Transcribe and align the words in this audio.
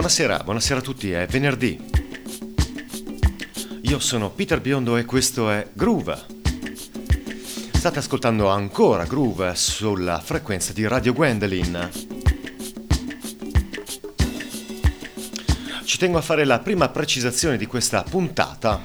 Buonasera, 0.00 0.38
buonasera 0.44 0.78
a 0.78 0.82
tutti, 0.82 1.10
è 1.10 1.26
venerdì. 1.26 1.78
Io 3.82 3.98
sono 3.98 4.30
Peter 4.30 4.58
Biondo 4.58 4.96
e 4.96 5.04
questo 5.04 5.50
è 5.50 5.68
Groove. 5.74 6.16
State 7.72 7.98
ascoltando 7.98 8.48
ancora 8.48 9.04
Groove 9.04 9.54
sulla 9.56 10.18
frequenza 10.24 10.72
di 10.72 10.88
Radio 10.88 11.12
Gwendolyn. 11.12 11.90
Ci 15.84 15.98
tengo 15.98 16.16
a 16.16 16.22
fare 16.22 16.46
la 16.46 16.60
prima 16.60 16.88
precisazione 16.88 17.58
di 17.58 17.66
questa 17.66 18.02
puntata 18.02 18.82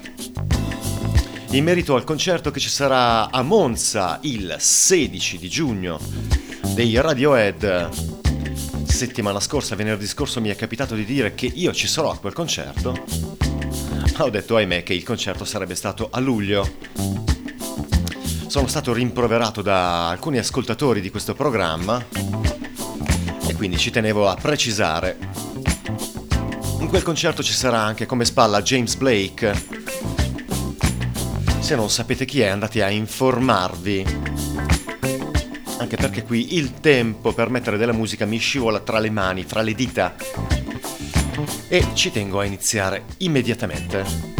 in 1.52 1.64
merito 1.64 1.96
al 1.96 2.04
concerto 2.04 2.52
che 2.52 2.60
ci 2.60 2.68
sarà 2.68 3.32
a 3.32 3.42
Monza 3.42 4.20
il 4.24 4.58
16 4.60 5.38
di 5.38 5.48
giugno 5.48 5.98
dei 6.74 7.00
Radiohead 7.00 8.15
settimana 8.96 9.42
scorsa, 9.42 9.76
venerdì 9.76 10.08
scorso, 10.08 10.40
mi 10.40 10.48
è 10.48 10.56
capitato 10.56 10.96
di 10.96 11.04
dire 11.04 11.36
che 11.36 11.52
io 11.54 11.74
ci 11.74 11.86
sarò 11.86 12.12
a 12.12 12.18
quel 12.18 12.32
concerto, 12.32 13.06
ho 14.18 14.30
detto 14.30 14.56
ahimè 14.56 14.84
che 14.84 14.94
il 14.94 15.04
concerto 15.04 15.44
sarebbe 15.44 15.76
stato 15.76 16.08
a 16.10 16.20
luglio. 16.22 16.78
Sono 18.48 18.68
stato 18.68 18.94
rimproverato 18.94 19.62
da 19.62 20.08
alcuni 20.08 20.38
ascoltatori 20.38 21.02
di 21.02 21.10
questo 21.10 21.34
programma 21.34 22.04
e 23.46 23.54
quindi 23.56 23.78
ci 23.78 23.92
tenevo 23.92 24.30
a 24.30 24.36
precisare. 24.36 25.18
In 26.80 26.88
quel 26.88 27.04
concerto 27.04 27.44
ci 27.44 27.54
sarà 27.54 27.80
anche 27.82 28.06
come 28.06 28.24
spalla 28.24 28.62
James 28.62 28.96
Blake. 28.96 29.66
Se 31.60 31.76
non 31.76 31.90
sapete 31.90 32.24
chi 32.24 32.40
è 32.40 32.48
andate 32.48 32.82
a 32.82 32.90
informarvi 32.90 34.06
anche 35.78 35.98
perché 35.98 36.24
qui 36.24 36.56
il 36.56 36.80
tempo 36.80 37.34
per 37.34 37.50
mettere 37.50 37.78
della 37.78 37.92
musica 37.92 38.26
mi 38.26 38.38
scivola 38.38 38.80
tra 38.80 39.00
le 39.00 39.10
mani, 39.10 39.44
fra 39.44 39.62
le 39.62 39.74
dita. 39.74 40.16
E 41.68 41.88
ci 41.94 42.12
tengo 42.12 42.40
a 42.40 42.46
iniziare 42.46 43.06
immediatamente. 43.18 44.34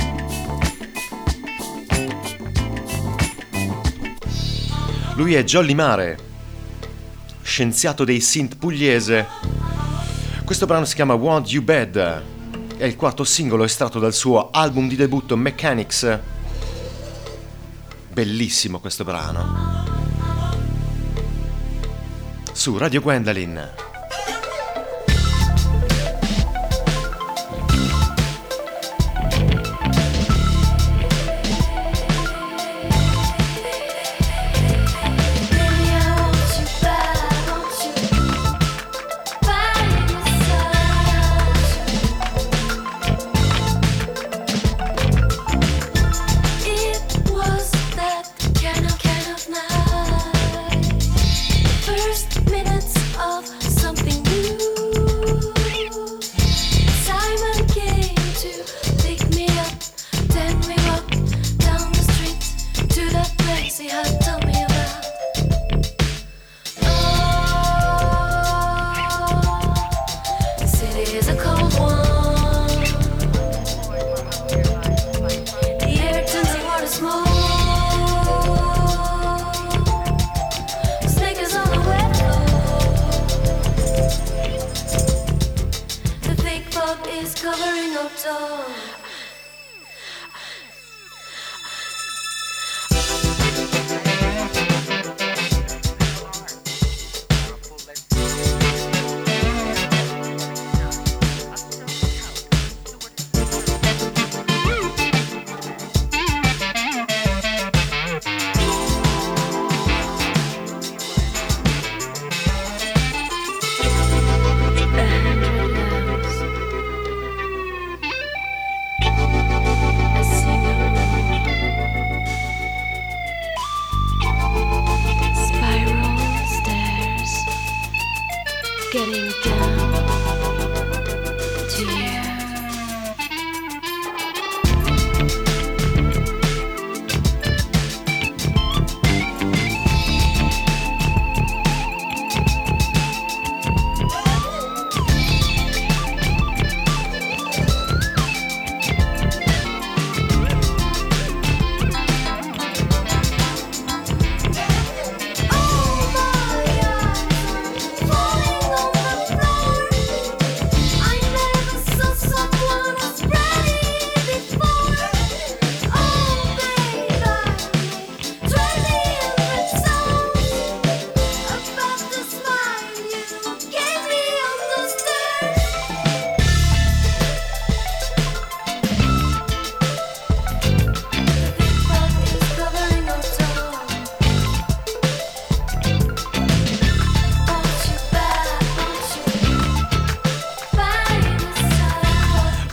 Lui 5.16 5.34
è 5.34 5.44
Jolly 5.44 5.74
Mare, 5.74 6.18
scienziato 7.42 8.04
dei 8.04 8.20
synth 8.20 8.58
pugliese. 8.58 9.28
Questo 10.44 10.66
brano 10.66 10.86
si 10.86 10.96
chiama 10.96 11.14
Want 11.14 11.52
You 11.52 11.64
Bad, 11.64 12.24
è 12.78 12.84
il 12.84 12.96
quarto 12.96 13.24
singolo 13.24 13.64
estratto 13.64 14.00
dal 14.00 14.14
suo 14.14 14.50
album 14.52 14.88
di 14.88 14.96
debutto 14.96 15.36
Mechanics. 15.38 16.20
Bellissimo 18.12 18.80
questo 18.80 19.04
brano 19.04 19.85
su 22.66 22.80
Radio 22.80 23.00
Gwendolyn. 23.00 23.95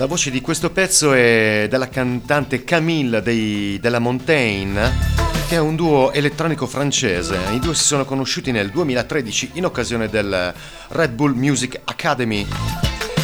Voce 0.08 0.32
di 0.32 0.40
questo 0.40 0.70
pezzo 0.70 1.12
è 1.12 1.68
della 1.70 1.88
cantante 1.88 2.64
Camille 2.64 3.22
dei, 3.22 3.78
della 3.80 4.00
Montaigne, 4.00 4.90
che 5.46 5.54
è 5.54 5.60
un 5.60 5.76
duo 5.76 6.12
elettronico 6.12 6.66
francese. 6.66 7.38
I 7.52 7.60
due 7.60 7.74
si 7.74 7.84
sono 7.84 8.04
conosciuti 8.04 8.50
nel 8.50 8.70
2013 8.70 9.50
in 9.52 9.64
occasione 9.64 10.08
del 10.08 10.52
Red 10.88 11.12
Bull 11.12 11.34
Music 11.34 11.82
Academy, 11.84 12.44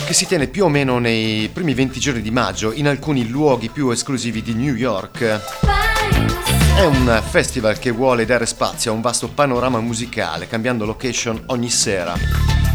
che 0.06 0.12
si 0.12 0.26
tiene 0.26 0.46
più 0.46 0.66
o 0.66 0.68
meno 0.68 1.00
nei 1.00 1.48
primi 1.48 1.74
20 1.74 1.98
giorni 1.98 2.20
di 2.20 2.30
maggio 2.30 2.72
in 2.72 2.86
alcuni 2.86 3.26
luoghi 3.26 3.70
più 3.70 3.90
esclusivi 3.90 4.40
di 4.40 4.54
New 4.54 4.74
York. 4.74 5.40
È 6.76 6.84
un 6.84 7.22
festival 7.28 7.78
che 7.78 7.90
vuole 7.90 8.24
dare 8.24 8.46
spazio 8.46 8.92
a 8.92 8.94
un 8.94 9.00
vasto 9.00 9.26
panorama 9.26 9.80
musicale, 9.80 10.46
cambiando 10.46 10.84
location 10.84 11.42
ogni 11.46 11.70
sera 11.70 12.67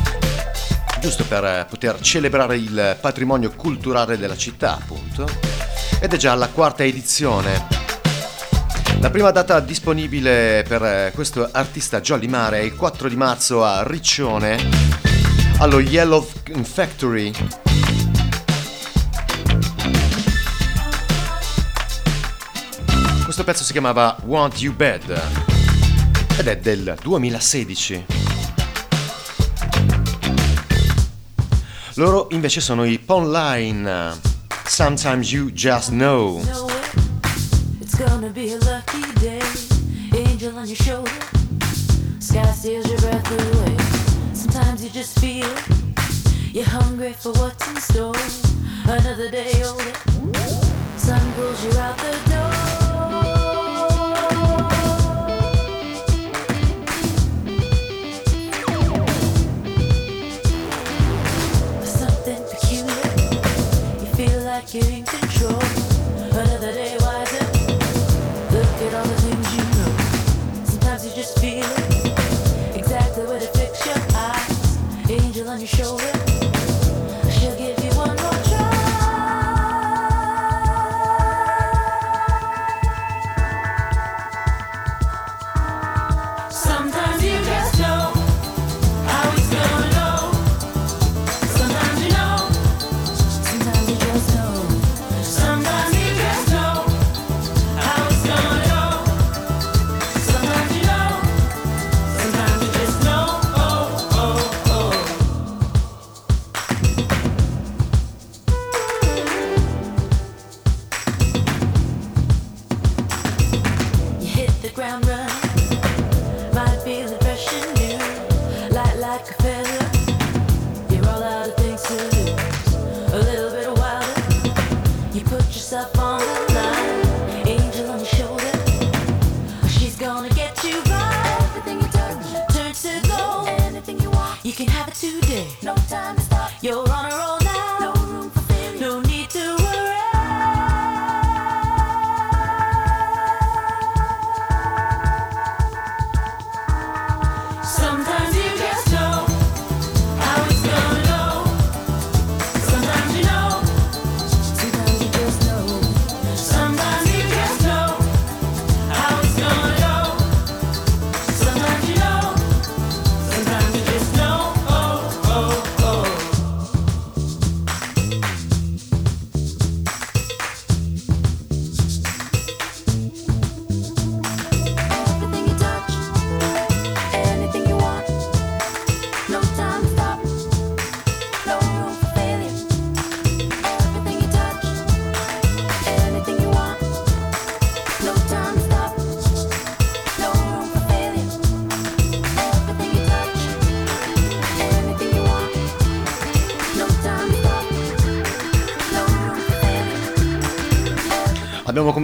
giusto 1.04 1.26
per 1.26 1.44
eh, 1.44 1.66
poter 1.70 2.00
celebrare 2.00 2.56
il 2.56 2.98
patrimonio 3.02 3.52
culturale 3.52 4.18
della 4.18 4.38
città, 4.38 4.76
appunto. 4.76 5.28
Ed 6.00 6.14
è 6.14 6.16
già 6.16 6.34
la 6.34 6.48
quarta 6.48 6.86
edizione. 6.86 7.68
La 9.02 9.10
prima 9.10 9.32
data 9.32 9.60
disponibile 9.60 10.64
per 10.66 10.82
eh, 10.82 11.12
questo 11.14 11.50
artista 11.52 12.00
Jolly 12.00 12.28
Mare 12.28 12.60
è 12.60 12.64
il 12.64 12.74
4 12.78 13.10
di 13.10 13.18
marzo 13.18 13.66
a 13.66 13.84
Riccione, 13.86 14.58
allo 15.58 15.82
Yellow 15.82 16.26
Factory. 16.62 17.34
Questo 23.26 23.44
pezzo 23.44 23.66
si 23.66 23.74
chiamava 23.74 24.16
Want 24.24 24.62
You 24.62 24.74
Bad 24.74 25.22
ed 26.38 26.48
è 26.48 26.58
del 26.60 26.96
2016. 27.02 28.23
Loro 31.95 32.28
invece 32.31 32.60
sono 32.60 32.86
i 32.86 32.98
Pon 32.98 33.30
Line. 33.30 34.19
Sometimes 34.66 35.31
you 35.31 35.51
just 35.54 35.92
know. 35.92 36.42
know 36.44 36.68
it's 37.80 37.95
gonna 37.95 38.30
be 38.30 38.51
a 38.51 38.57
lucky 38.57 39.13
day. 39.19 39.42
Angel 40.12 40.57
on 40.57 40.66
your 40.66 40.75
shoulder. 40.75 41.12
Sky 42.18 42.51
steals 42.54 42.88
your 42.88 43.00
breath 43.00 43.30
away. 43.30 43.75
Sometimes 44.34 44.84
you 44.84 44.90
just 44.90 45.19
feel 45.19 45.48
you're 46.51 46.66
hungry 46.66 47.13
for 47.13 47.31
what's 47.34 47.68
in 47.68 47.80
store. 47.80 48.16
Another 48.86 49.30
day 49.30 49.62
older. 49.63 49.94
Sun 50.98 51.22
pulls 51.34 51.63
you 51.63 51.80
out 51.80 51.98
the 51.98 52.30
door. 52.31 52.62
your 75.63 75.69
shoulder. 75.69 76.12
She'll 77.31 77.56
give 77.56 77.82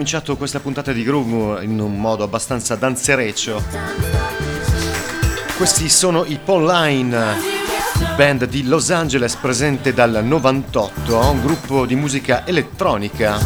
cominciato 0.10 0.38
questa 0.38 0.60
puntata 0.60 0.92
di 0.92 1.04
Groove 1.04 1.64
in 1.64 1.80
un 1.80 2.00
modo 2.00 2.24
abbastanza 2.24 2.76
danzereccio. 2.76 3.62
Questi 5.56 5.88
sono 5.88 6.26
i 6.26 6.40
Pauline, 6.44 7.36
band 8.16 8.46
di 8.46 8.64
Los 8.64 8.90
Angeles 8.90 9.36
presente 9.36 9.94
dal 9.94 10.22
98, 10.24 11.16
un 11.16 11.42
gruppo 11.44 11.86
di 11.86 11.94
musica 11.94 12.44
elettronica 12.48 13.38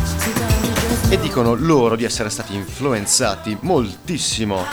e 1.10 1.19
dicono 1.19 1.54
loro 1.54 1.98
di 1.98 2.06
essere 2.06 2.30
stati 2.30 2.56
influenzati 2.56 3.57
moltissimo 3.59 4.64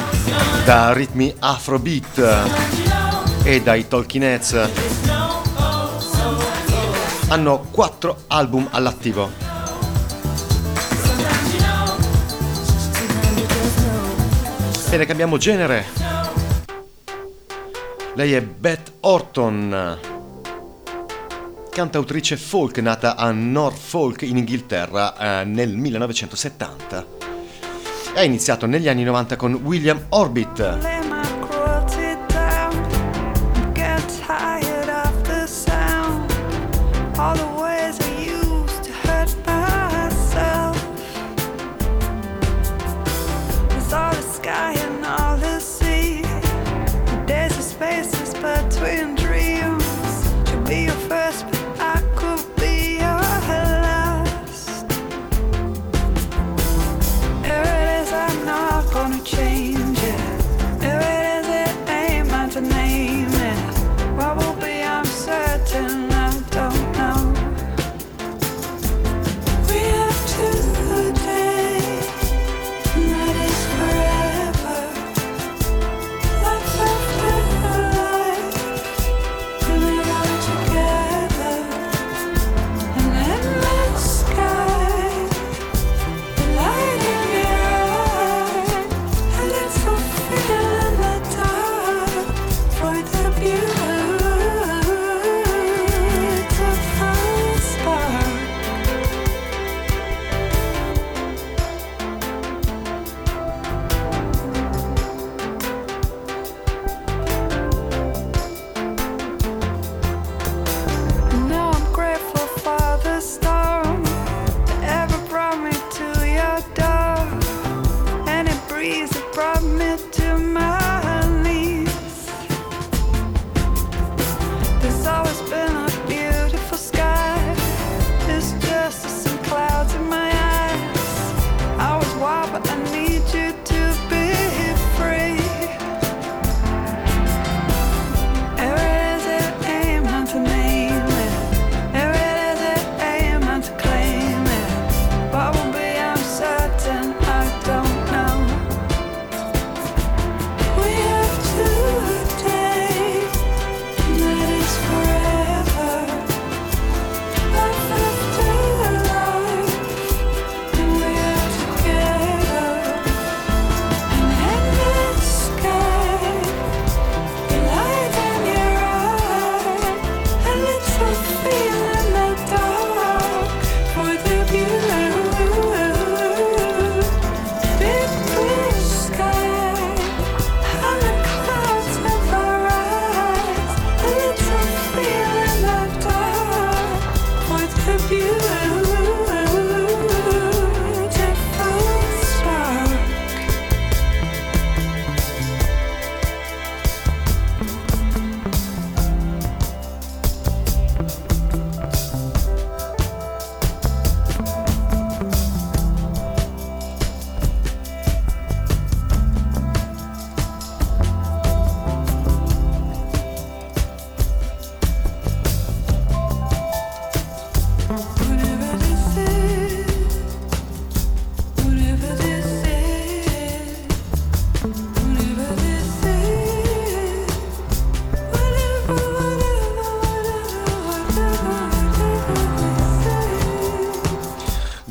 da 0.65 0.93
ritmi 0.93 1.35
afrobeat 1.41 3.43
e 3.43 3.62
dai 3.62 3.88
Talking 3.88 4.23
Heads. 4.23 4.69
Hanno 7.26 7.67
quattro 7.73 8.23
album 8.29 8.69
all'attivo. 8.71 9.50
Bene, 14.91 15.07
cambiamo 15.07 15.37
genere. 15.37 15.85
Lei 18.15 18.33
è 18.33 18.43
Beth 18.43 18.91
Orton, 19.03 19.99
cantautrice 21.71 22.37
folk 22.37 22.79
nata 22.79 23.15
a 23.15 23.31
Norfolk 23.31 24.23
in 24.23 24.37
Inghilterra 24.37 25.43
eh, 25.43 25.45
nel 25.45 25.77
1970. 25.77 27.07
È 28.15 28.21
iniziato 28.23 28.67
negli 28.67 28.89
anni 28.89 29.05
90 29.05 29.37
con 29.37 29.55
William 29.63 30.07
Orbit 30.09 31.00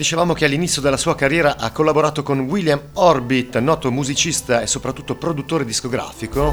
dicevamo 0.10 0.34
che 0.34 0.46
all'inizio 0.46 0.82
della 0.82 0.98
sua 0.98 1.14
carriera 1.14 1.56
ha 1.56 1.70
collaborato 1.70 2.24
con 2.24 2.40
William 2.40 2.82
Orbit, 2.94 3.60
noto 3.60 3.92
musicista 3.92 4.60
e 4.60 4.66
soprattutto 4.66 5.14
produttore 5.14 5.66
discografico. 5.66 6.52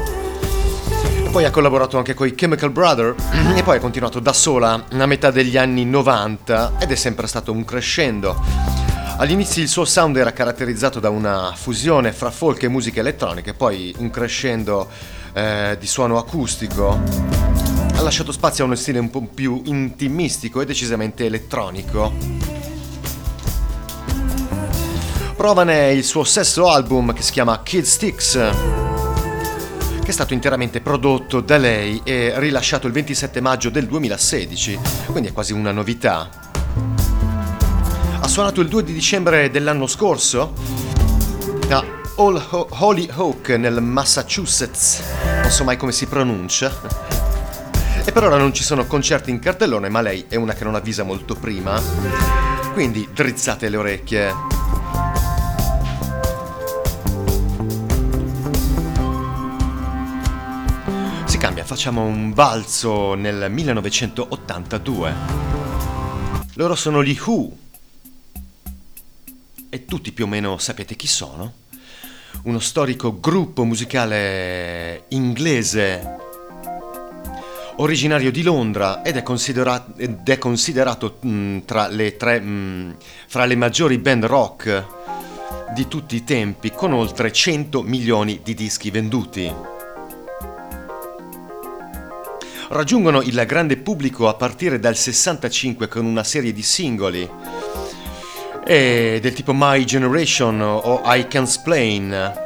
Poi 1.31 1.43
ha 1.43 1.49
collaborato 1.49 1.97
anche 1.97 2.13
con 2.13 2.27
i 2.27 2.35
Chemical 2.35 2.69
Brother 2.69 3.15
e 3.55 3.63
poi 3.63 3.77
ha 3.77 3.79
continuato 3.79 4.19
da 4.19 4.31
sola 4.31 4.85
a 4.87 5.05
metà 5.07 5.31
degli 5.31 5.57
anni 5.57 5.85
90 5.85 6.73
ed 6.77 6.91
è 6.91 6.95
sempre 6.95 7.25
stato 7.25 7.51
un 7.51 7.65
crescendo. 7.65 8.39
All'inizio 9.17 9.63
il 9.63 9.69
suo 9.69 9.85
sound 9.85 10.17
era 10.17 10.33
caratterizzato 10.33 10.99
da 10.99 11.09
una 11.09 11.51
fusione 11.55 12.13
fra 12.13 12.29
folk 12.29 12.61
e 12.61 12.67
musica 12.67 12.99
elettronica, 12.99 13.55
poi 13.55 13.91
un 13.97 14.11
crescendo 14.11 14.87
eh, 15.33 15.75
di 15.79 15.87
suono 15.87 16.19
acustico. 16.19 16.89
Ha 17.95 18.01
lasciato 18.03 18.31
spazio 18.31 18.65
a 18.65 18.67
uno 18.67 18.75
stile 18.75 18.99
un 18.99 19.09
po' 19.09 19.27
più 19.33 19.63
intimistico 19.65 20.61
e 20.61 20.65
decisamente 20.65 21.25
elettronico. 21.25 22.36
Prova 25.37 25.63
ne 25.63 25.73
è 25.73 25.91
il 25.91 26.03
suo 26.03 26.23
sesto 26.23 26.67
album 26.67 27.13
che 27.13 27.21
si 27.21 27.31
chiama 27.31 27.61
Kid 27.61 27.83
Sticks, 27.83 28.31
che 28.33 30.07
è 30.07 30.11
stato 30.11 30.33
interamente 30.33 30.81
prodotto 30.81 31.41
da 31.41 31.57
lei 31.57 32.01
e 32.03 32.33
rilasciato 32.37 32.87
il 32.87 32.93
27 32.93 33.39
maggio 33.39 33.69
del 33.69 33.85
2016, 33.85 34.79
quindi 35.05 35.29
è 35.29 35.33
quasi 35.33 35.53
una 35.53 35.71
novità. 35.71 36.27
Ha 38.19 38.27
suonato 38.27 38.61
il 38.61 38.67
2 38.67 38.83
di 38.83 38.93
dicembre 38.93 39.51
dell'anno 39.51 39.85
scorso 39.85 40.53
a 41.69 41.85
All 42.15 42.43
Ho- 42.49 42.67
Holyhoke 42.71 43.57
nel 43.57 43.79
Massachusetts, 43.79 45.03
non 45.43 45.51
so 45.51 45.63
mai 45.63 45.77
come 45.77 45.91
si 45.91 46.07
pronuncia. 46.07 46.73
E 48.03 48.11
per 48.11 48.23
ora 48.23 48.37
non 48.37 48.55
ci 48.55 48.63
sono 48.63 48.87
concerti 48.87 49.29
in 49.29 49.37
cartellone, 49.37 49.87
ma 49.87 50.01
lei 50.01 50.25
è 50.27 50.35
una 50.35 50.53
che 50.53 50.63
non 50.63 50.73
avvisa 50.73 51.03
molto 51.03 51.35
prima. 51.35 51.79
Quindi 52.73 53.07
drizzate 53.13 53.69
le 53.69 53.77
orecchie. 53.77 54.57
Facciamo 61.77 62.05
un 62.05 62.33
balzo 62.33 63.13
nel 63.13 63.51
1982. 63.51 65.13
Loro 66.55 66.73
sono 66.73 67.03
gli 67.03 67.15
Who. 67.23 67.55
E 69.69 69.85
tutti 69.85 70.11
più 70.11 70.25
o 70.25 70.27
meno 70.27 70.57
sapete 70.57 70.95
chi 70.95 71.05
sono? 71.05 71.53
Uno 72.45 72.57
storico 72.57 73.19
gruppo 73.19 73.63
musicale 73.63 75.03
inglese 75.09 76.15
originario 77.75 78.31
di 78.31 78.41
Londra 78.41 79.03
ed 79.03 79.15
è, 79.15 79.21
considera- 79.21 79.85
ed 79.97 80.27
è 80.27 80.39
considerato 80.39 81.19
mh, 81.21 81.59
tra, 81.65 81.89
le 81.89 82.17
tre, 82.17 82.39
mh, 82.39 82.95
fra 83.27 83.45
le 83.45 83.55
maggiori 83.55 83.99
band 83.99 84.25
rock 84.25 84.85
di 85.75 85.87
tutti 85.87 86.15
i 86.15 86.23
tempi, 86.23 86.71
con 86.71 86.91
oltre 86.93 87.31
100 87.31 87.83
milioni 87.83 88.39
di 88.43 88.55
dischi 88.55 88.89
venduti 88.89 89.75
raggiungono 92.69 93.21
il 93.21 93.43
grande 93.47 93.77
pubblico 93.77 94.27
a 94.27 94.33
partire 94.33 94.79
dal 94.79 94.95
65 94.95 95.87
con 95.87 96.05
una 96.05 96.23
serie 96.23 96.51
di 96.51 96.61
singoli 96.61 97.29
e 98.65 99.19
del 99.21 99.33
tipo 99.33 99.53
My 99.53 99.83
Generation 99.85 100.61
o 100.61 101.01
I 101.05 101.27
Can 101.27 101.47
Splain. 101.47 102.45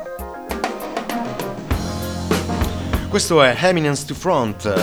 Questo 3.09 3.41
è 3.41 3.57
Eminence 3.59 4.05
to 4.05 4.13
Front 4.13 4.73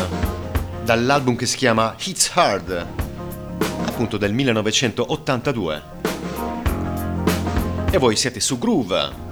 dall'album 0.84 1.36
che 1.36 1.46
si 1.46 1.56
chiama 1.56 1.94
Hits 1.98 2.30
Hard, 2.34 2.86
appunto 3.86 4.16
del 4.16 4.32
1982. 4.32 5.82
E 7.90 7.98
voi 7.98 8.16
siete 8.16 8.40
su 8.40 8.58
Groove. 8.58 9.27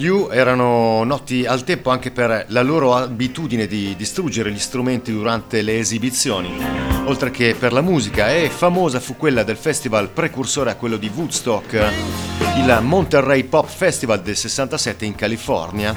Gli 0.00 0.06
U 0.06 0.30
erano 0.32 1.04
noti 1.04 1.44
al 1.44 1.62
tempo 1.62 1.90
anche 1.90 2.10
per 2.10 2.46
la 2.48 2.62
loro 2.62 2.94
abitudine 2.94 3.66
di 3.66 3.94
distruggere 3.98 4.50
gli 4.50 4.58
strumenti 4.58 5.12
durante 5.12 5.60
le 5.60 5.78
esibizioni, 5.78 6.56
oltre 7.04 7.30
che 7.30 7.54
per 7.54 7.74
la 7.74 7.82
musica, 7.82 8.34
e 8.34 8.48
famosa 8.48 8.98
fu 8.98 9.18
quella 9.18 9.42
del 9.42 9.58
festival 9.58 10.08
precursore 10.08 10.70
a 10.70 10.76
quello 10.76 10.96
di 10.96 11.10
Woodstock, 11.14 11.92
il 12.56 12.78
Monterey 12.80 13.44
Pop 13.44 13.68
Festival 13.68 14.22
del 14.22 14.36
67 14.36 15.04
in 15.04 15.14
California. 15.14 15.94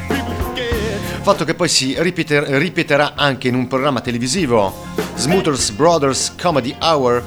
Fatto 1.21 1.45
che 1.45 1.53
poi 1.53 1.69
si 1.69 1.95
ripeter- 1.97 2.49
ripeterà 2.57 3.13
anche 3.15 3.47
in 3.47 3.55
un 3.55 3.67
programma 3.67 4.01
televisivo, 4.01 4.83
Smoothers 5.15 5.69
Brothers 5.69 6.33
Comedy 6.35 6.75
Hour, 6.81 7.23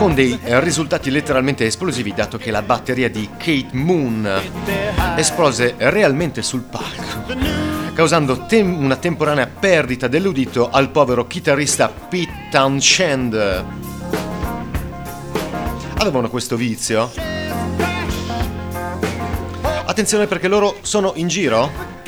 con 0.00 0.14
dei 0.14 0.38
risultati 0.42 1.10
letteralmente 1.10 1.66
esplosivi 1.66 2.14
dato 2.14 2.38
che 2.38 2.50
la 2.50 2.62
batteria 2.62 3.10
di 3.10 3.28
Kate 3.36 3.68
Moon 3.72 4.26
esplose 5.14 5.74
realmente 5.76 6.40
sul 6.40 6.62
palco, 6.62 7.34
causando 7.92 8.46
tem- 8.46 8.78
una 8.78 8.96
temporanea 8.96 9.46
perdita 9.46 10.08
dell'udito 10.08 10.70
al 10.70 10.88
povero 10.88 11.26
chitarrista 11.26 11.90
Pete 11.90 12.48
Townshend. 12.50 13.64
Avevano 15.98 16.30
questo 16.30 16.56
vizio? 16.56 17.12
Attenzione 19.84 20.26
perché 20.26 20.48
loro 20.48 20.76
sono 20.80 21.12
in 21.16 21.28
giro 21.28 21.99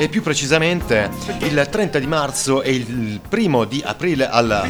e 0.00 0.08
più 0.08 0.22
precisamente 0.22 1.10
il 1.40 1.68
30 1.70 1.98
di 1.98 2.06
marzo 2.06 2.62
e 2.62 2.72
il 2.72 3.20
primo 3.28 3.66
di 3.66 3.82
aprile 3.84 4.26
al 4.26 4.66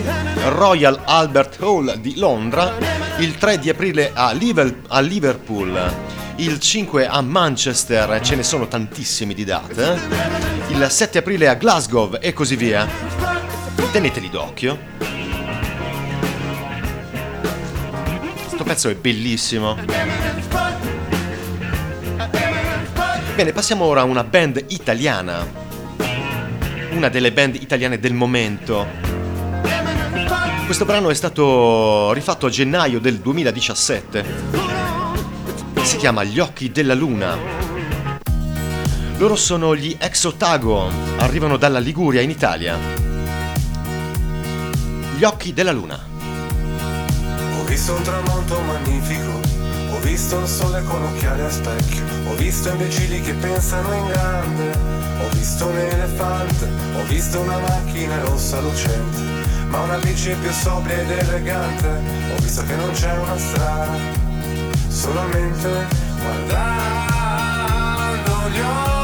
Royal 0.48 1.02
Albert 1.04 1.62
Hall 1.62 1.94
di 1.98 2.16
Londra, 2.16 2.74
il 3.18 3.38
3 3.38 3.60
di 3.60 3.68
aprile 3.68 4.10
a 4.12 4.32
Liverpool, 4.32 5.94
il 6.34 6.58
5 6.58 7.06
a 7.06 7.20
Manchester, 7.20 8.20
ce 8.20 8.34
ne 8.34 8.42
sono 8.42 8.66
tantissimi 8.66 9.32
di 9.32 9.44
date, 9.44 10.00
il 10.66 10.84
7 10.90 11.18
aprile 11.18 11.46
a 11.46 11.54
Glasgow 11.54 12.18
e 12.20 12.32
così 12.32 12.56
via. 12.56 12.88
Teneteli 13.92 14.30
d'occhio. 14.30 14.78
Questo 18.48 18.64
pezzo 18.64 18.88
è 18.88 18.96
bellissimo. 18.96 20.29
Bene, 23.34 23.52
passiamo 23.52 23.84
ora 23.84 24.02
a 24.02 24.04
una 24.04 24.24
band 24.24 24.64
italiana. 24.68 25.46
Una 26.90 27.08
delle 27.08 27.32
band 27.32 27.54
italiane 27.54 27.98
del 27.98 28.12
momento. 28.12 28.86
Questo 30.66 30.84
brano 30.84 31.10
è 31.10 31.14
stato 31.14 32.12
rifatto 32.12 32.46
a 32.46 32.50
gennaio 32.50 33.00
del 33.00 33.18
2017. 33.18 34.24
Si 35.82 35.96
chiama 35.96 36.22
Gli 36.22 36.38
occhi 36.38 36.70
della 36.70 36.94
luna. 36.94 37.36
Loro 39.16 39.36
sono 39.36 39.74
gli 39.76 39.96
ex 39.98 40.24
Otago, 40.24 40.90
arrivano 41.18 41.56
dalla 41.56 41.78
Liguria 41.78 42.20
in 42.20 42.30
Italia. 42.30 42.78
Gli 45.16 45.24
occhi 45.24 45.52
della 45.52 45.72
luna. 45.72 45.98
Ho 47.58 47.64
visto 47.64 47.94
un 47.94 48.02
tramonto 48.02 48.60
magnifico, 48.60 49.40
ho 49.92 49.98
visto 50.00 50.38
il 50.38 50.46
sole 50.46 50.82
con 50.84 51.02
occhiali 51.02 51.42
a 51.42 51.50
specchio, 51.50 52.04
ho 52.30 52.34
visto 52.36 52.70
imbecilli 52.70 53.20
che 53.20 53.34
pensano 53.34 53.92
in 53.92 54.06
grande, 54.06 54.70
ho 55.20 55.28
visto 55.34 55.66
un 55.66 55.76
elefante, 55.76 56.68
ho 56.96 57.04
visto 57.06 57.40
una 57.40 57.58
macchina 57.58 58.20
rossa 58.20 58.60
lucente, 58.60 59.18
ma 59.66 59.80
una 59.80 59.96
bici 59.96 60.32
più 60.40 60.52
sobria 60.52 61.00
ed 61.00 61.10
elegante, 61.10 61.88
ho 61.88 62.40
visto 62.40 62.62
che 62.64 62.76
non 62.76 62.92
c'è 62.92 63.18
una 63.18 63.36
strada, 63.36 63.98
solamente 64.88 65.88
guardando 66.22 67.48
gli 68.50 68.60
occhi 68.60 68.99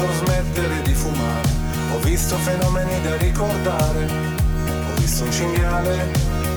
visto 0.00 0.24
smettere 0.24 0.82
di 0.82 0.94
fumare, 0.94 1.48
ho 1.92 1.98
visto 1.98 2.36
fenomeni 2.36 3.00
da 3.02 3.16
ricordare, 3.16 4.04
ho 4.04 5.00
visto 5.00 5.24
un 5.24 5.32
cinghiale, 5.32 6.10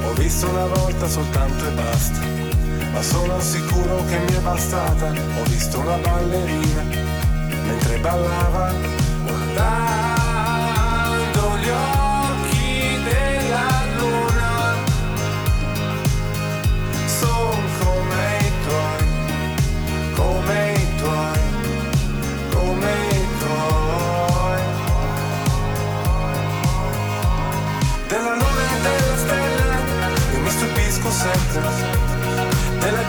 ho 0.05 0.13
visto 0.13 0.47
una 0.49 0.65
volta 0.65 1.07
soltanto 1.07 1.65
e 1.65 1.71
basta, 1.71 2.19
ma 2.91 3.01
sono 3.01 3.39
sicuro 3.41 4.03
che 4.05 4.17
mi 4.19 4.35
è 4.35 4.39
bastata, 4.39 5.09
ho 5.09 5.43
visto 5.49 5.79
una 5.79 5.97
ballerina 5.97 6.83
mentre 7.65 7.97
ballava, 7.97 8.71
guardando 9.25 10.12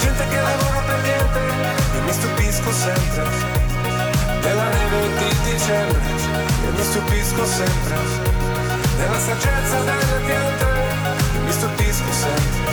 gente 0.05 0.29
che 0.29 0.41
lavora 0.41 0.81
per 0.87 1.01
niente, 1.01 1.41
io 1.95 2.03
mi 2.03 2.13
stupisco 2.13 2.73
sempre. 2.73 3.25
Della 4.43 4.69
neve 4.69 5.01
di 5.19 5.51
dicembre, 5.51 6.01
io 6.65 6.73
mi 6.77 6.83
stupisco 6.83 7.47
sempre. 7.47 7.97
Della 8.99 9.19
saggezza 9.19 9.79
delle 9.81 10.19
piante, 10.27 10.65
io 11.35 11.41
mi 11.41 11.53
stupisco 11.53 12.13
sempre. 12.13 12.73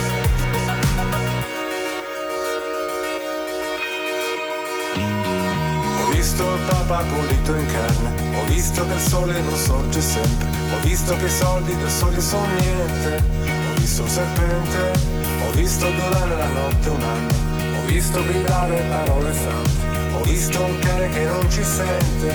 Ho 6.00 6.10
visto 6.10 6.54
il 6.54 6.60
Papa 6.66 7.02
pulito 7.02 7.54
in 7.54 7.66
carne, 7.66 8.36
ho 8.36 8.44
visto 8.44 8.86
che 8.86 8.92
il 8.92 9.00
sole 9.00 9.40
non 9.40 9.56
sorge 9.56 10.00
sempre, 10.02 10.48
ho 10.48 10.80
visto 10.82 11.16
che 11.16 11.24
i 11.24 11.30
soldi 11.30 11.76
del 11.76 11.90
sole 11.90 12.20
sono 12.20 12.46
niente, 12.58 13.24
ho 13.46 13.80
visto 13.80 14.02
un 14.02 14.08
serpente, 14.08 15.21
ho 15.46 15.50
visto 15.52 15.90
durare 15.90 16.36
la 16.36 16.48
notte 16.48 16.88
un 16.88 17.02
anno, 17.02 17.78
ho 17.78 17.86
visto 17.86 18.24
gridare 18.24 18.82
parole 18.88 19.32
sante, 19.32 20.16
ho 20.16 20.22
visto 20.22 20.62
un 20.62 20.78
cane 20.78 21.08
che 21.10 21.24
non 21.24 21.50
ci 21.50 21.62
sente, 21.62 22.34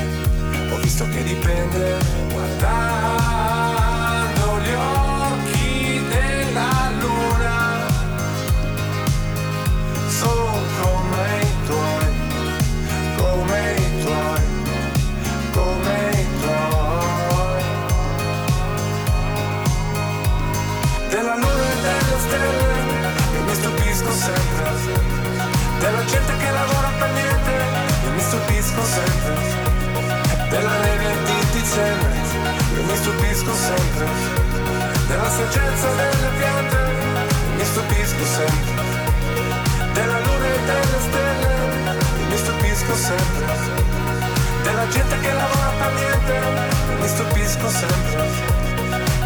ho 0.71 0.77
visto 0.77 1.07
che 1.09 1.23
dipende 1.23 1.97
guardando 2.31 3.46
Della 25.79 26.03
gente 26.05 26.37
che 26.37 26.51
lavora 26.51 26.89
per 26.99 27.09
niente, 27.11 27.51
io 28.03 28.11
mi 28.11 28.21
stupisco 28.21 28.83
sempre. 28.83 29.35
Della 30.49 30.77
neve 30.79 31.15
di 31.25 31.59
dicembre, 31.59 32.13
io 32.75 32.83
mi 32.83 32.95
stupisco 32.95 33.53
sempre. 33.53 34.05
Della 35.07 35.29
saggezza 35.29 35.87
delle 35.95 36.29
piante, 36.37 36.75
io 36.75 37.55
mi 37.57 37.65
stupisco 37.65 38.25
sempre. 38.25 38.85
Della 39.93 40.19
luna 40.19 40.45
e 40.45 40.59
delle 40.65 40.99
stelle, 41.07 41.51
io 42.19 42.27
mi 42.29 42.37
stupisco 42.37 42.95
sempre. 42.95 43.45
Della 44.63 44.87
gente 44.89 45.19
che 45.19 45.31
lavora 45.33 45.71
per 45.79 45.91
niente, 45.93 46.33
io 46.33 46.99
mi 46.99 47.07
stupisco 47.07 47.69
sempre. 47.69 48.25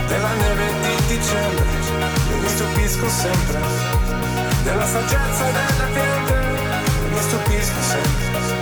Della 0.07 0.33
neve 0.33 0.73
di 0.81 1.15
dicembre, 1.15 1.65
io 2.29 2.37
mi 2.37 2.47
stupisco 2.49 3.09
sempre. 3.09 3.59
Della 4.63 4.85
saggezza 4.85 5.45
delle 5.45 5.91
piante, 5.93 6.40
io 7.11 7.17
mi 7.17 7.23
stupisco 7.23 8.60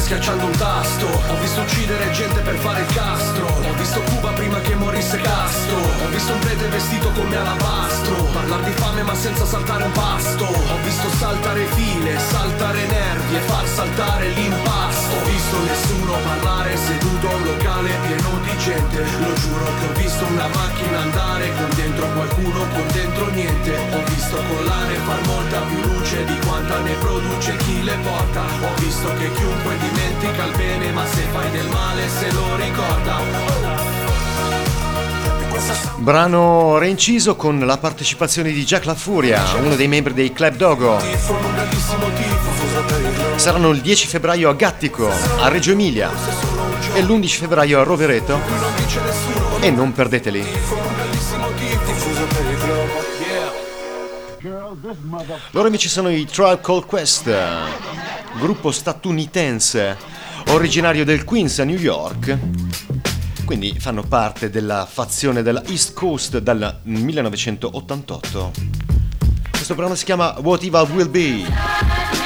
finire 0.00 0.02
schiacciando 0.02 0.44
un 0.46 0.56
tasto. 0.56 1.06
Ho 1.06 1.38
visto 1.40 1.60
uccidere 1.60 2.10
gente 2.12 2.40
per 2.40 2.56
fare 2.56 2.80
il 2.80 2.92
castro. 2.94 3.46
Ho 3.46 3.74
visto 3.74 4.00
Cuba 4.00 4.30
prima 4.32 4.60
che 4.60 4.74
visto 6.10 6.32
un 6.32 6.38
prete 6.40 6.66
vestito 6.68 7.10
come 7.12 7.36
alabastro. 7.36 8.14
Parlar 8.32 8.62
di 8.62 8.72
fame 8.72 9.02
ma 9.02 9.14
senza 9.14 9.44
saltare 9.44 9.84
un 9.84 9.92
pasto. 9.92 10.44
Ho 10.44 10.78
visto 10.82 11.08
saltare 11.18 11.64
file, 11.66 12.18
saltare 12.18 12.86
nervi 12.86 13.36
e 13.36 13.40
far 13.40 13.66
saltare 13.66 14.28
l'impasto. 14.30 15.14
Ho 15.14 15.24
visto 15.24 15.56
nessuno 15.62 16.12
parlare 16.22 16.76
seduto 16.76 17.28
a 17.28 17.34
un 17.34 17.44
locale 17.44 17.90
pieno 18.06 18.38
di 18.42 18.58
gente. 18.58 18.98
Lo 18.98 19.32
giuro 19.34 19.64
che 19.64 19.86
ho 19.86 19.92
visto 20.00 20.24
una 20.26 20.48
macchina 20.48 20.98
andare 21.00 21.52
con 21.54 21.70
dentro 21.74 22.06
qualcuno, 22.12 22.58
con 22.72 22.86
dentro 22.92 23.30
niente. 23.30 23.76
Ho 23.92 24.02
visto 24.04 24.36
collare 24.36 24.94
far 25.06 25.26
molta 25.26 25.60
più 25.60 25.80
luce 25.92 26.24
di 26.24 26.38
quanta 26.46 26.78
ne 26.80 26.92
produce 26.94 27.56
chi 27.56 27.82
le 27.82 27.96
porta. 28.02 28.42
Ho 28.62 28.79
visto 28.90 29.14
che 29.14 29.32
chiunque 29.34 29.76
dimentica 29.78 30.44
il 30.46 30.56
bene 30.56 30.90
ma 30.90 31.06
se 31.06 31.22
fai 31.30 31.48
del 31.52 31.68
male 31.68 32.08
se 32.08 32.32
lo 32.32 32.56
ricorda 32.56 33.18
Brano 35.98 36.76
reinciso 36.78 37.36
con 37.36 37.60
la 37.60 37.78
partecipazione 37.78 38.50
di 38.50 38.64
Jack 38.64 38.86
La 38.86 38.94
Furia, 38.94 39.44
uno 39.60 39.76
dei 39.76 39.86
membri 39.86 40.14
dei 40.14 40.32
Club 40.32 40.56
Dogo. 40.56 40.98
Saranno 43.36 43.68
il 43.68 43.82
10 43.82 44.06
febbraio 44.06 44.48
a 44.48 44.54
Gattico, 44.54 45.10
a 45.10 45.48
Reggio 45.48 45.72
Emilia, 45.72 46.10
e 46.94 47.02
l'11 47.02 47.28
febbraio 47.28 47.80
a 47.80 47.82
Rovereto. 47.82 48.40
E 49.60 49.70
non 49.70 49.92
perdeteli. 49.92 50.46
Loro 55.50 55.66
invece 55.66 55.88
sono 55.90 56.08
i 56.08 56.24
Trial 56.24 56.60
Call 56.62 56.86
Quest, 56.86 57.30
gruppo 58.38 58.70
statunitense 58.70 59.96
originario 60.48 61.04
del 61.04 61.24
Queens 61.24 61.58
a 61.58 61.64
New 61.64 61.78
York 61.78 62.38
quindi 63.50 63.74
fanno 63.80 64.04
parte 64.04 64.48
della 64.48 64.86
fazione 64.88 65.42
della 65.42 65.64
East 65.64 65.92
Coast 65.92 66.38
dal 66.38 66.82
1988. 66.84 68.52
Questo 69.50 69.74
brano 69.74 69.96
si 69.96 70.04
chiama 70.04 70.36
What 70.38 70.62
Evil 70.62 70.86
Will 70.92 71.10
Be. 71.10 72.19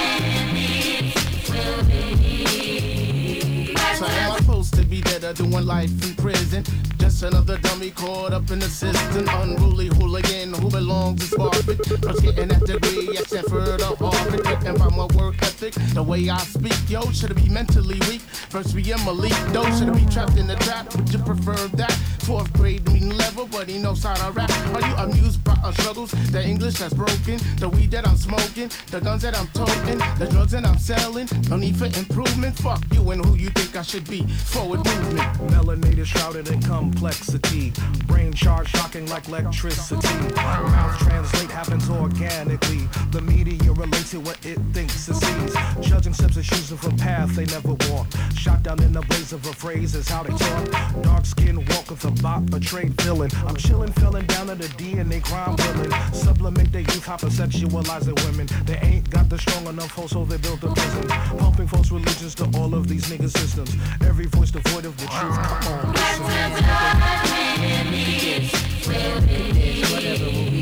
Doing 5.32 5.64
life 5.64 5.90
in 6.06 6.14
prison. 6.16 6.64
Just 6.98 7.22
another 7.22 7.58
dummy 7.58 7.90
caught 7.90 8.32
up 8.32 8.50
in 8.50 8.58
the 8.58 8.68
system. 8.68 9.28
Unruly 9.28 9.86
hooligan 9.86 10.52
who 10.54 10.70
belongs 10.70 11.20
to 11.20 11.26
Spartan. 11.26 11.78
Was 12.02 12.20
getting 12.20 12.48
that 12.48 12.64
degree 12.66 13.16
at 13.16 13.26
Stanford 13.26 13.80
or 13.80 13.96
Harvard. 13.96 14.46
Written 14.46 14.76
by 14.76 14.88
my 14.88 15.06
work 15.16 15.40
ethic, 15.42 15.74
the 15.94 16.02
way 16.02 16.28
I 16.28 16.38
speak. 16.38 16.74
Yo, 16.88 17.02
should 17.12 17.34
be 17.36 17.48
mentally 17.48 17.98
weak? 18.08 18.20
First 18.20 18.74
we 18.74 18.92
am 18.92 19.06
elite. 19.06 19.36
Though 19.48 19.70
should 19.78 19.94
be 19.94 20.04
trapped 20.06 20.36
in 20.36 20.46
the 20.46 20.56
trap? 20.56 20.94
Would 20.96 21.12
you 21.12 21.18
prefer 21.20 21.56
that? 21.76 21.92
Fourth 22.24 22.52
grade 22.54 22.90
mean 22.90 23.16
level, 23.16 23.46
but 23.46 23.68
he 23.68 23.78
knows 23.78 24.02
how 24.02 24.14
to 24.14 24.32
rap. 24.32 24.50
Are 24.74 24.88
you 24.88 24.94
amused 24.96 25.44
by 25.44 25.56
our 25.64 25.72
struggles? 25.74 26.10
The 26.32 26.42
English 26.42 26.74
that's 26.78 26.94
broken, 26.94 27.38
the 27.58 27.68
weed 27.68 27.90
that 27.92 28.08
I'm 28.08 28.16
smoking, 28.16 28.70
the 28.90 29.00
guns 29.00 29.22
that 29.22 29.36
I'm 29.36 29.46
toting, 29.48 29.98
the 30.18 30.26
drugs 30.30 30.52
that 30.52 30.66
I'm 30.66 30.78
selling. 30.78 31.28
No 31.48 31.56
need 31.56 31.76
for 31.76 31.86
improvement. 31.86 32.56
Fuck 32.58 32.82
you 32.92 33.10
and 33.10 33.24
who 33.24 33.36
you 33.36 33.50
think 33.50 33.76
I 33.76 33.82
should 33.82 34.08
be. 34.08 34.26
Forward 34.26 34.84
movement. 34.84 35.13
Melanated, 35.16 36.06
shrouded 36.06 36.48
in 36.50 36.60
complexity. 36.62 37.72
Brain 38.06 38.32
charge 38.32 38.68
shocking 38.68 39.06
like 39.06 39.28
electricity. 39.28 40.08
Mouth 40.34 40.98
translate 40.98 41.50
happens 41.50 41.88
organically. 41.88 42.88
The 43.10 43.20
media 43.20 43.72
relates 43.72 44.10
to 44.10 44.20
what 44.20 44.38
it 44.44 44.58
thinks 44.72 45.08
it 45.08 45.14
sees. 45.14 45.54
Judging 45.80 46.14
steps 46.14 46.36
and 46.36 46.44
choosing 46.44 46.76
for 46.76 46.90
path 46.96 47.34
they 47.34 47.46
never 47.46 47.74
walk. 47.90 48.06
Shot 48.34 48.62
down 48.62 48.82
in 48.82 48.92
the 48.92 49.02
blaze 49.02 49.32
of 49.32 49.44
a 49.46 49.52
phrase 49.52 49.94
is 49.94 50.08
how 50.08 50.22
they 50.22 50.36
talk. 50.36 51.02
Dark 51.02 51.26
skin 51.26 51.56
walk 51.56 51.90
with 51.90 52.04
a 52.04 52.10
bot, 52.22 52.42
a 52.52 52.58
villain. 52.58 53.30
I'm 53.46 53.56
chilling, 53.56 53.92
filling 53.92 54.26
down 54.26 54.46
to 54.48 54.54
the 54.54 54.68
DNA 54.68 55.22
crime 55.22 55.56
villain. 55.56 55.90
Sublimate 56.12 56.72
their 56.72 56.82
youth, 56.82 57.06
hypersexualize 57.06 58.02
their 58.02 58.18
women. 58.26 58.46
They 58.64 58.78
ain't 58.78 59.10
got 59.10 59.28
the 59.28 59.38
strong 59.38 59.66
enough 59.66 59.90
hold, 59.90 60.10
so 60.10 60.24
they 60.24 60.38
built 60.38 60.62
a 60.62 60.72
prison. 60.72 61.08
Pumping 61.38 61.66
false 61.68 61.90
religions 61.90 62.34
to 62.36 62.44
all 62.58 62.74
of 62.74 62.88
these 62.88 63.06
nigga 63.06 63.30
systems. 63.30 63.74
Every 64.02 64.26
voice 64.26 64.50
devoid 64.50 64.84
of 64.84 64.96
the 65.04 65.10
truth. 65.10 65.36
Come 65.36 65.72
on, 65.72 65.92
listen. 65.92 66.22
Whatever 68.94 69.24
will 69.26 69.52
be, 69.52 69.82
will 69.92 70.50
be. 70.50 70.53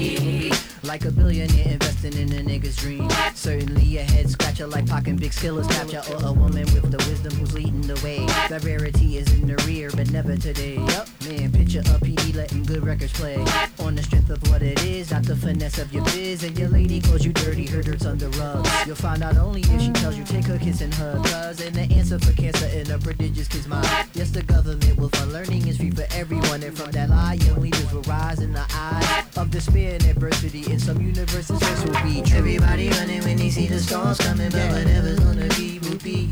Like 0.92 1.06
a 1.06 1.10
billionaire 1.10 1.72
investing 1.72 2.12
in 2.18 2.30
a 2.34 2.42
nigga's 2.42 2.76
dream. 2.76 3.08
Certainly 3.34 3.96
a 3.96 4.02
head 4.02 4.28
scratcher 4.28 4.66
like 4.66 4.86
Pac 4.86 5.08
and 5.08 5.18
Big 5.18 5.32
Skillers 5.32 5.66
capture. 5.70 6.02
Or 6.12 6.22
a 6.22 6.32
woman 6.34 6.66
with 6.74 6.90
the 6.90 6.98
wisdom 7.08 7.32
who's 7.32 7.54
leading 7.54 7.80
the 7.80 7.98
way. 8.04 8.26
The 8.50 8.60
rarity 8.62 9.16
is 9.16 9.32
in 9.32 9.46
the 9.46 9.56
rear, 9.66 9.88
but 9.96 10.10
never 10.10 10.36
today. 10.36 10.74
Yup, 10.74 11.08
man, 11.26 11.50
picture 11.50 11.80
a 11.80 11.96
PD 12.04 12.36
letting 12.36 12.64
good 12.64 12.84
records 12.84 13.14
play. 13.14 13.42
On 13.78 13.94
the 13.94 14.02
strength 14.02 14.28
of 14.28 14.46
what 14.50 14.60
it 14.60 14.84
is, 14.84 15.10
not 15.10 15.22
the 15.22 15.34
finesse 15.34 15.78
of 15.78 15.90
your 15.94 16.04
biz. 16.04 16.44
And 16.44 16.58
your 16.58 16.68
lady 16.68 17.00
calls 17.00 17.24
you 17.24 17.32
dirty, 17.32 17.66
her 17.68 17.80
dirt's 17.80 18.04
under 18.04 18.28
rug. 18.36 18.68
You'll 18.86 18.94
find 18.94 19.22
out 19.22 19.38
only 19.38 19.62
if 19.62 19.80
she 19.80 19.92
tells 19.92 20.18
you 20.18 20.24
take 20.24 20.44
her 20.44 20.58
kiss 20.58 20.82
and 20.82 20.92
hug. 20.92 21.24
Cause 21.24 21.62
and 21.62 21.74
the 21.74 21.90
answer 21.94 22.18
for 22.18 22.32
cancer 22.32 22.66
in 22.66 22.90
a 22.90 22.98
prodigious 22.98 23.48
kid's 23.48 23.66
mind. 23.66 23.88
Yes, 24.12 24.30
the 24.30 24.42
government 24.42 24.98
will 24.98 25.08
fund 25.08 25.32
learning 25.32 25.66
is 25.68 25.78
free 25.78 25.90
for 25.90 26.04
everyone. 26.10 26.62
And 26.62 26.76
from 26.76 26.90
that 26.90 27.08
lie, 27.08 27.38
young 27.40 27.62
leaders 27.62 27.90
will 27.94 28.02
rise 28.02 28.40
in 28.40 28.52
the 28.52 28.66
eye 28.68 29.24
of 29.38 29.50
despair 29.50 29.94
and 29.94 30.04
adversity. 30.04 30.60
Some 30.82 31.00
universes, 31.00 31.58
this 31.60 31.84
will 31.84 32.02
be 32.02 32.22
true. 32.22 32.38
Everybody 32.38 32.88
running 32.90 33.22
when 33.22 33.36
they 33.36 33.50
see 33.50 33.68
the 33.68 33.78
storms 33.78 34.18
coming, 34.18 34.50
but 34.50 34.68
whatever's 34.70 35.18
gonna 35.20 35.46
be 35.56 35.78
will 35.82 35.96
be. 36.02 36.28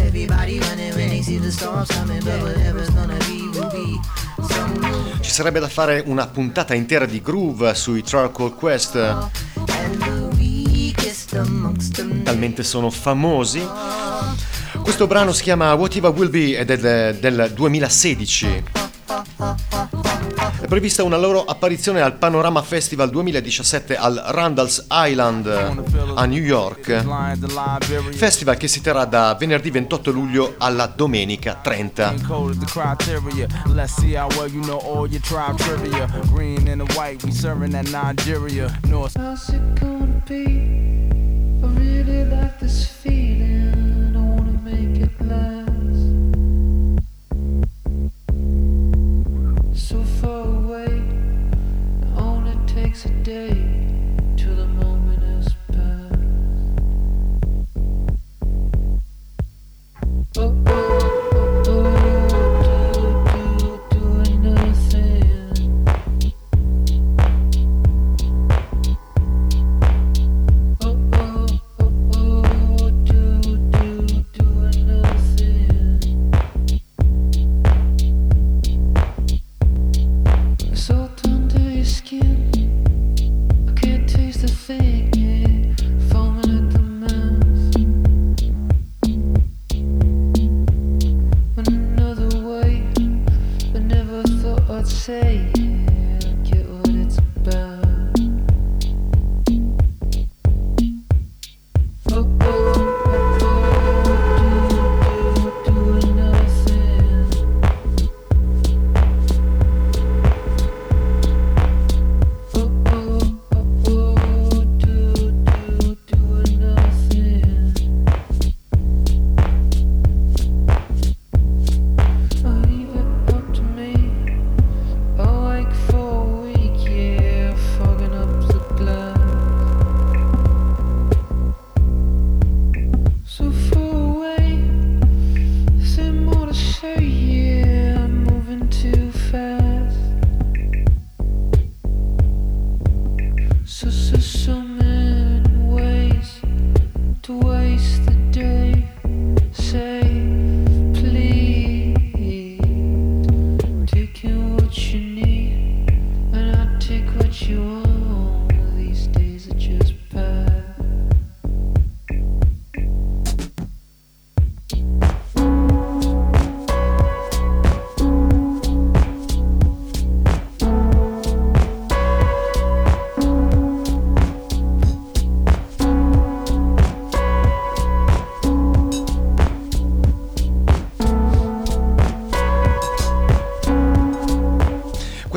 Everybody 0.00 0.60
running 0.60 0.94
when 0.94 1.08
they 1.08 1.20
see 1.20 1.38
the 1.38 1.50
storms 1.50 1.88
coming, 1.90 2.22
but 2.22 2.40
whatever's 2.42 2.90
gonna 2.90 3.18
be 3.26 3.42
will 3.52 3.68
be. 3.70 3.98
Ci 5.20 5.30
sarebbe 5.30 5.58
da 5.58 5.68
fare 5.68 6.04
una 6.06 6.28
puntata 6.28 6.74
intera 6.74 7.06
di 7.06 7.20
groove 7.20 7.74
sui 7.74 8.02
Charcoal 8.04 8.54
Quest, 8.54 8.92
talmente 12.22 12.62
sono 12.62 12.90
famosi. 12.90 13.66
Questo 14.80 15.06
brano 15.08 15.32
si 15.32 15.42
chiama 15.42 15.72
What 15.74 15.96
Eva 15.96 16.10
Will 16.10 16.30
Be 16.30 16.56
ed 16.56 16.70
è 16.70 17.14
del 17.14 17.50
2016. 17.52 18.62
È 20.44 20.66
prevista 20.66 21.02
una 21.02 21.16
loro 21.16 21.42
apparizione 21.44 22.02
al 22.02 22.16
Panorama 22.16 22.60
Festival 22.60 23.08
2017 23.08 23.96
al 23.96 24.22
Randall's 24.26 24.86
Island 24.90 25.46
a 25.46 26.24
New 26.26 26.42
York. 26.42 27.04
Festival 28.14 28.56
che 28.58 28.68
si 28.68 28.82
terrà 28.82 29.06
da 29.06 29.34
venerdì 29.38 29.70
28 29.70 30.10
luglio 30.10 30.54
alla 30.58 30.86
domenica 30.86 31.58
30. 31.62 32.14
Coded 32.26 32.58
the 32.58 32.66
criteria. 32.66 33.46
Let's 33.66 33.94
see 33.94 34.16
how 34.16 34.28
well 34.36 34.50
you 34.50 34.62
know 34.62 34.78
all 34.80 35.08
your 35.08 35.22
tribe 35.22 35.56
trivia. 35.56 36.06
Green 36.30 36.68
and 36.68 36.86
the 36.86 36.94
white, 36.94 37.24
we 37.24 37.32
serving 37.32 37.72
that 37.72 37.88
Nigeria. 37.88 38.78
North. 38.86 39.14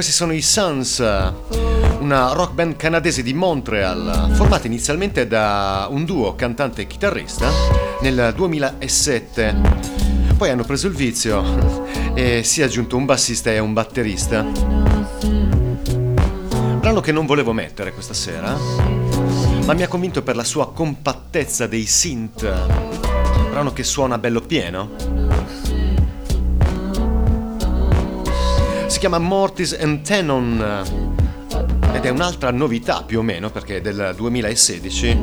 Questi 0.07 0.23
sono 0.23 0.37
i 0.37 0.41
Suns, 0.41 0.99
una 1.99 2.31
rock 2.31 2.53
band 2.53 2.77
canadese 2.77 3.21
di 3.23 3.33
Montreal, 3.33 4.31
formata 4.35 4.65
inizialmente 4.65 5.27
da 5.27 5.87
un 5.91 6.05
duo 6.05 6.33
cantante 6.33 6.83
e 6.83 6.87
chitarrista 6.87 7.51
nel 7.99 8.31
2007. 8.33 9.55
Poi 10.37 10.49
hanno 10.49 10.63
preso 10.63 10.87
il 10.87 10.93
vizio 10.93 11.83
e 12.13 12.41
si 12.45 12.61
è 12.61 12.63
aggiunto 12.63 12.95
un 12.95 13.03
bassista 13.03 13.51
e 13.51 13.59
un 13.59 13.73
batterista. 13.73 14.43
Brano 16.79 17.01
che 17.01 17.11
non 17.11 17.25
volevo 17.25 17.51
mettere 17.51 17.91
questa 17.91 18.13
sera, 18.13 18.57
ma 19.65 19.73
mi 19.73 19.83
ha 19.83 19.89
convinto 19.89 20.23
per 20.23 20.37
la 20.37 20.45
sua 20.45 20.71
compattezza 20.71 21.67
dei 21.67 21.85
synth. 21.85 22.49
Brano 23.49 23.73
che 23.73 23.83
suona 23.83 24.17
bello 24.17 24.39
pieno. 24.39 25.16
Si 28.97 29.03
chiama 29.03 29.19
Mortis 29.19 29.77
and 29.79 30.01
Tenon 30.01 30.83
ed 31.93 32.03
è 32.03 32.09
un'altra 32.09 32.49
novità 32.49 33.03
più 33.03 33.19
o 33.19 33.21
meno 33.21 33.51
perché 33.51 33.75
è 33.77 33.81
del 33.81 34.15
2016 34.15 35.17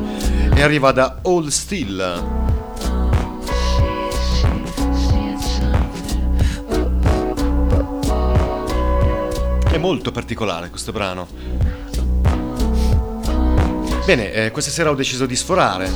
e 0.55 0.61
arriva 0.61 0.93
da 0.93 1.19
All 1.23 1.47
Steel. 1.47 2.23
È 9.69 9.77
molto 9.77 10.11
particolare 10.13 10.69
questo 10.69 10.93
brano. 10.93 11.27
Bene, 14.05 14.31
eh, 14.31 14.51
questa 14.51 14.71
sera 14.71 14.89
ho 14.89 14.95
deciso 14.95 15.25
di 15.25 15.35
sforare. 15.35 15.91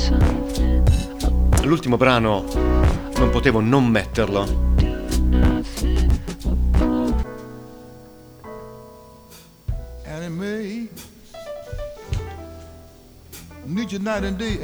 L'ultimo 1.61 1.95
brano 1.95 2.43
non 3.15 3.29
potevo 3.29 3.61
non 3.61 3.85
metterlo. 3.85 4.68
Night 14.09 14.23
and 14.23 14.39
day. 14.39 14.57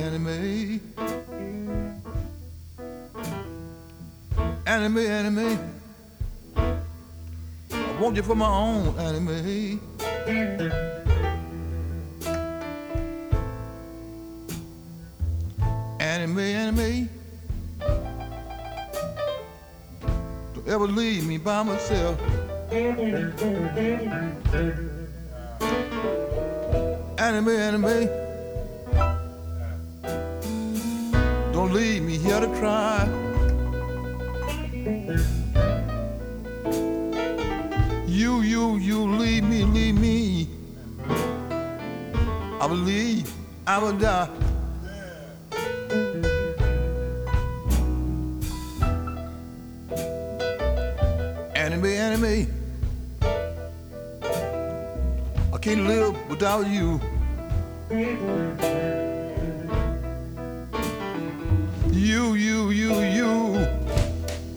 Anime, 4.65 4.97
anime. 4.97 5.60
I 6.58 7.99
want 8.01 8.15
you 8.15 8.23
for 8.23 8.34
my 8.36 8.47
own 8.47 8.97
anime. 8.97 9.79
Anime, 15.99 16.39
anime. 16.39 17.10
Don't 20.55 20.67
ever 20.67 20.88
leave 20.88 21.27
me 21.27 21.38
by 21.38 21.62
myself. 21.62 22.19
Anime, 27.19 27.49
anime. 27.49 28.25
Leave 31.76 32.04
me 32.04 32.18
here 32.18 32.40
to 32.40 32.48
cry. 32.60 33.06
You, 38.08 38.40
you, 38.42 38.78
you 38.78 39.00
leave 39.18 39.44
me, 39.44 39.66
leave 39.66 40.00
me. 40.00 40.48
I 42.62 42.68
believe 42.70 43.30
I 43.68 43.78
will 43.80 43.98
die. 43.98 44.30
Anime, 51.56 51.86
enemy. 51.86 52.48
I 55.54 55.58
can't 55.60 55.86
live 55.88 56.16
without 56.30 56.68
you. 56.68 57.02
You, 62.06 62.36
you, 62.36 62.70
you, 62.70 63.00
you. 63.02 63.56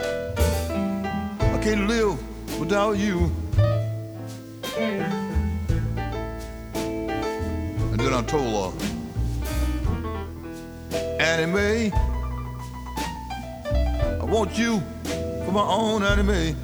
I 0.02 1.58
can't 1.62 1.88
live 1.88 2.18
without 2.60 2.98
you. 2.98 3.32
And 4.76 5.00
then 7.98 8.12
I 8.12 8.22
told 8.26 8.74
her, 8.74 8.86
Anime, 11.18 11.90
I 14.20 14.24
want 14.24 14.58
you 14.58 14.82
for 15.46 15.52
my 15.52 15.62
own 15.62 16.02
anime. 16.02 16.54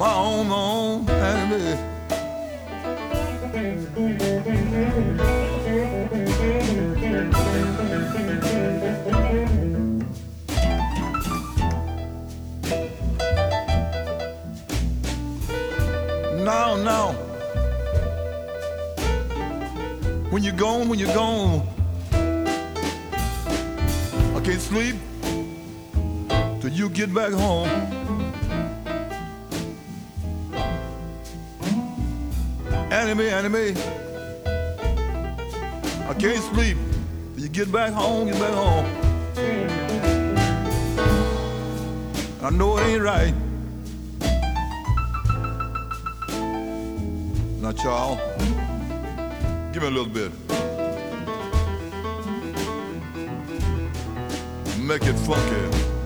My 0.00 0.14
own, 0.14 0.46
oh, 0.50 1.00
my 1.04 1.10
own 1.10 1.10
anime. 1.10 1.76
Now, 16.46 16.76
now. 16.76 17.12
When 20.30 20.42
you're 20.42 20.54
gone, 20.54 20.88
when 20.88 20.98
you're 20.98 21.14
gone, 21.14 21.68
I 24.34 24.40
can't 24.42 24.62
sleep 24.62 24.96
till 26.62 26.70
you 26.70 26.88
get 26.88 27.12
back 27.12 27.32
home. 27.32 27.99
Anime, 33.00 33.20
anime. 33.20 33.74
I 36.06 36.14
can't 36.18 36.44
sleep 36.52 36.76
you 37.38 37.48
get 37.48 37.72
back 37.72 37.94
home, 37.94 38.26
get 38.26 38.38
back 38.38 38.52
home. 38.52 38.84
I 42.42 42.50
know 42.50 42.76
it 42.76 42.82
ain't 42.82 43.02
right. 43.02 43.34
Now, 47.62 47.72
Charles, 47.72 48.20
give 49.72 49.80
me 49.82 49.88
a 49.88 49.90
little 49.90 50.04
bit. 50.04 50.30
Make 54.78 55.04
it 55.04 55.16
funky. 55.20 55.99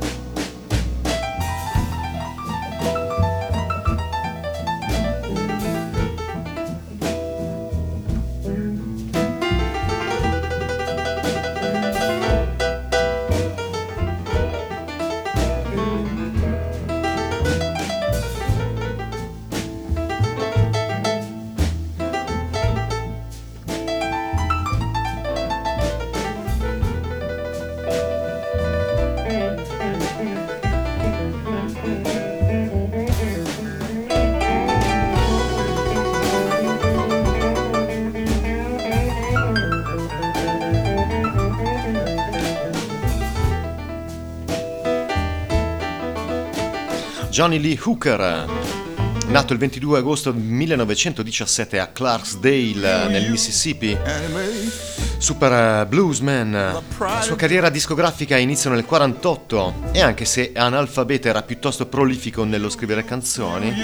Johnny 47.35 47.59
Lee 47.59 47.77
Hooker, 47.83 48.47
nato 49.27 49.53
il 49.53 49.59
22 49.59 49.99
agosto 49.99 50.33
1917 50.33 51.81
a 51.81 51.89
Clarksdale 51.89 53.09
nel 53.09 53.29
Mississippi, 53.29 53.99
super 55.19 55.53
eh, 55.53 55.87
bluesman. 55.89 56.53
La 56.97 57.21
sua 57.23 57.35
carriera 57.35 57.71
discografica 57.71 58.37
inizia 58.37 58.71
nel 58.71 58.85
48 58.85 59.75
e 59.91 60.01
anche 60.01 60.25
se 60.25 60.53
analfabeta 60.55 61.29
era 61.29 61.43
piuttosto 61.43 61.87
prolifico 61.87 62.45
nello 62.45 62.71
scrivere 62.71 63.05
canzoni. 63.05 63.75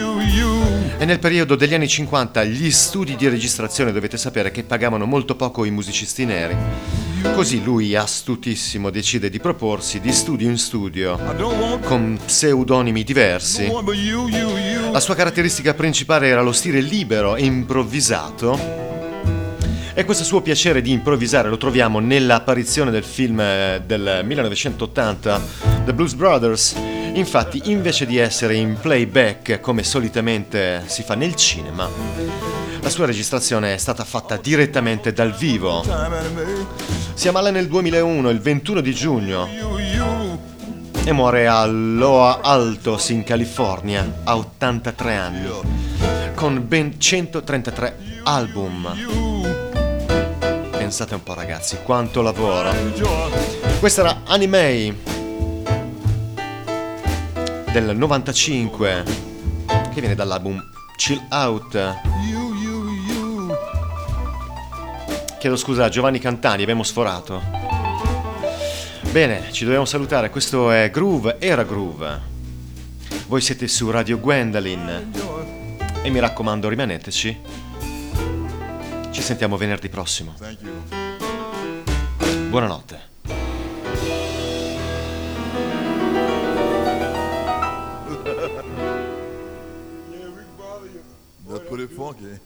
E 0.99 1.05
nel 1.05 1.19
periodo 1.19 1.57
degli 1.57 1.75
anni 1.75 1.89
50 1.89 2.45
gli 2.45 2.71
studi 2.71 3.17
di 3.17 3.29
registrazione 3.29 3.91
dovete 3.91 4.17
sapere 4.17 4.53
che 4.53 4.63
pagavano 4.63 5.07
molto 5.07 5.35
poco 5.35 5.65
i 5.65 5.73
musicisti 5.73 6.25
neri. 6.25 7.00
Così 7.23 7.63
lui, 7.63 7.95
astutissimo, 7.95 8.91
decide 8.91 9.31
di 9.31 9.41
proporsi 9.41 10.01
di 10.01 10.13
studio 10.13 10.49
in 10.49 10.59
studio 10.59 11.19
con 11.85 12.19
pseudonimi 12.25 13.03
diversi. 13.03 13.71
La 14.91 15.01
sua 15.01 15.15
caratteristica 15.15 15.75
principale 15.75 16.29
era 16.29 16.43
lo 16.43 16.53
stile 16.53 16.81
libero 16.81 17.37
e 17.37 17.45
improvvisato. 17.45 18.89
E 19.93 20.05
questo 20.05 20.25
suo 20.25 20.41
piacere 20.41 20.81
di 20.81 20.93
improvvisare 20.93 21.49
lo 21.49 21.57
troviamo 21.57 21.99
nell'apparizione 21.99 22.91
del 22.91 23.05
film 23.05 23.41
eh, 23.41 23.83
del 23.85 24.23
1980, 24.25 25.43
The 25.85 25.93
Blues 25.93 26.15
Brothers. 26.15 26.75
Infatti, 27.15 27.63
invece 27.65 28.07
di 28.07 28.17
essere 28.17 28.55
in 28.55 28.79
playback 28.81 29.61
come 29.61 29.83
solitamente 29.83 30.85
si 30.87 31.03
fa 31.03 31.15
nel 31.15 31.35
cinema, 31.35 31.89
la 32.81 32.89
sua 32.89 33.07
registrazione 33.07 33.75
è 33.75 33.77
stata 33.77 34.05
fatta 34.05 34.37
direttamente 34.37 35.13
dal 35.13 35.35
vivo. 35.35 35.83
Siamo 37.14 37.38
alla 37.38 37.51
nel 37.51 37.68
2001, 37.68 38.31
il 38.31 38.40
21 38.40 38.81
di 38.81 38.94
giugno, 38.94 39.49
e 41.05 41.12
muore 41.12 41.46
a 41.46 41.66
Loa 41.66 42.40
Altos 42.40 43.11
in 43.11 43.25
California 43.25 44.20
a 44.25 44.37
83 44.37 45.16
anni, 45.16 45.51
con 46.35 46.66
ben 46.66 46.99
133 46.99 47.96
album. 48.25 48.94
Pensate 50.70 51.14
un 51.14 51.23
po' 51.23 51.35
ragazzi, 51.35 51.79
quanto 51.83 52.23
lavoro. 52.23 52.73
Questa 53.79 54.01
era 54.01 54.23
Anime 54.27 54.96
del 57.73 57.96
95 57.96 59.05
che 59.92 60.01
viene 60.01 60.14
dall'album 60.14 60.61
Chill 60.96 61.20
Out. 61.31 62.39
Chiedo 65.40 65.57
scusa 65.57 65.87
a 65.87 65.88
Giovanni 65.88 66.18
Cantani, 66.18 66.61
abbiamo 66.61 66.83
sforato. 66.83 67.40
Bene, 69.11 69.50
ci 69.53 69.64
dobbiamo 69.64 69.87
salutare, 69.87 70.29
questo 70.29 70.70
è 70.70 70.90
Groove, 70.90 71.37
era 71.38 71.64
Groove. 71.64 72.20
Voi 73.26 73.41
siete 73.41 73.66
su 73.66 73.91
Radio 73.91 74.20
Gwendolyn 74.20 75.11
e 76.03 76.11
mi 76.11 76.18
raccomando 76.18 76.68
rimaneteci. 76.68 77.41
Ci 79.11 79.22
sentiamo 79.22 79.57
venerdì 79.57 79.88
prossimo. 79.88 80.34
Buonanotte. 82.51 83.09
That's 91.49 91.66
pretty 91.66 91.86
funky. 91.86 92.38